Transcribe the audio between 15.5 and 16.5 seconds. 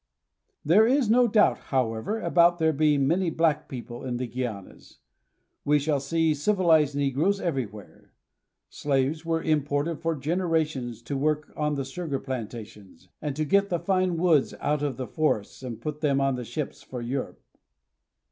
and put them on the